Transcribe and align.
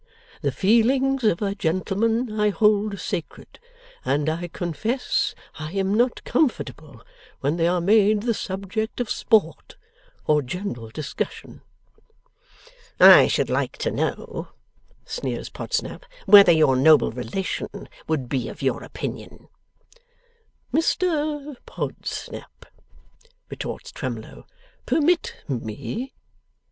The 0.41 0.51
feelings 0.51 1.23
of 1.25 1.43
a 1.43 1.53
gentleman 1.53 2.39
I 2.39 2.49
hold 2.49 2.99
sacred, 2.99 3.59
and 4.03 4.29
I 4.29 4.47
confess 4.47 5.35
I 5.59 5.73
am 5.73 5.93
not 5.93 6.23
comfortable 6.23 7.03
when 7.41 7.57
they 7.57 7.67
are 7.67 7.79
made 7.79 8.23
the 8.23 8.33
subject 8.33 8.99
of 8.99 9.11
sport 9.11 9.75
or 10.25 10.41
general 10.41 10.89
discussion.' 10.89 11.61
'I 12.99 13.27
should 13.27 13.51
like 13.51 13.77
to 13.77 13.91
know,' 13.91 14.47
sneers 15.05 15.49
Podsnap, 15.51 16.03
'whether 16.25 16.51
your 16.51 16.75
noble 16.75 17.11
relation 17.11 17.87
would 18.07 18.27
be 18.27 18.49
of 18.49 18.63
your 18.63 18.83
opinion.' 18.83 19.49
'Mr 20.73 21.57
Podsnap,' 21.67 22.65
retorts 23.51 23.91
Twemlow, 23.91 24.47
'permit 24.87 25.35
me. 25.47 26.15